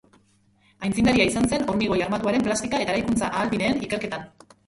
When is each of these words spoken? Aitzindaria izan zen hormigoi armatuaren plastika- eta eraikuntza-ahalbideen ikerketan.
Aitzindaria 0.87 1.27
izan 1.31 1.45
zen 1.57 1.65
hormigoi 1.73 1.99
armatuaren 2.05 2.47
plastika- 2.49 2.81
eta 2.85 2.93
eraikuntza-ahalbideen 2.95 3.85
ikerketan. 3.89 4.27